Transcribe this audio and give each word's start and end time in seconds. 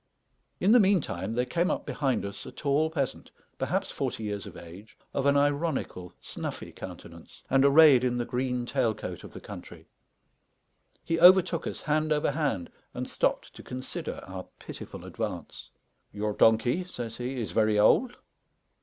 In 0.59 0.71
the 0.71 0.79
meantime 0.79 1.35
there 1.35 1.45
came 1.45 1.69
up 1.69 1.85
behind 1.85 2.25
us 2.25 2.43
a 2.47 2.51
tall 2.51 2.89
peasant, 2.89 3.29
perhaps 3.59 3.91
forty 3.91 4.23
years 4.23 4.47
of 4.47 4.57
age, 4.57 4.97
of 5.13 5.27
an 5.27 5.37
ironical 5.37 6.11
snuffy 6.19 6.71
countenance, 6.71 7.43
and 7.51 7.63
arrayed 7.63 8.03
in 8.03 8.17
the 8.17 8.25
green 8.25 8.65
tail 8.65 8.95
coat 8.95 9.23
of 9.23 9.31
the 9.33 9.39
country. 9.39 9.85
He 11.03 11.19
overtook 11.19 11.67
us 11.67 11.81
hand 11.81 12.11
over 12.11 12.31
hand, 12.31 12.71
and 12.95 13.07
stopped 13.07 13.53
to 13.53 13.61
consider 13.61 14.21
our 14.25 14.47
pitiful 14.57 15.05
advance. 15.05 15.69
"Your 16.11 16.33
donkey," 16.33 16.83
says 16.85 17.17
he, 17.17 17.39
"is 17.39 17.51
very 17.51 17.77
old?" 17.77 18.17